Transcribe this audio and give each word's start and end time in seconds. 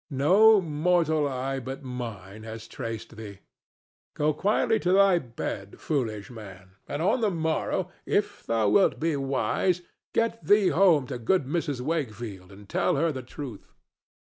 No 0.09 0.59
mortal 0.59 1.27
eye 1.27 1.59
but 1.59 1.83
mine 1.83 2.41
has 2.41 2.67
traced 2.67 3.17
thee. 3.17 3.37
Go 4.15 4.33
quietly 4.33 4.79
to 4.79 4.91
thy 4.91 5.19
bed, 5.19 5.79
foolish 5.79 6.31
man, 6.31 6.71
and 6.87 7.03
on 7.03 7.21
the 7.21 7.29
morrow, 7.29 7.91
if 8.07 8.43
thou 8.43 8.69
wilt 8.69 8.99
be 8.99 9.15
wise, 9.15 9.83
get 10.11 10.43
thee 10.43 10.69
home 10.69 11.05
to 11.05 11.19
good 11.19 11.45
Mrs. 11.45 11.81
Wakefield 11.81 12.51
and 12.51 12.67
tell 12.67 12.95
her 12.95 13.11
the 13.11 13.21
truth. 13.21 13.75